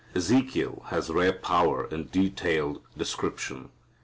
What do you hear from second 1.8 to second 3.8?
in detailed description.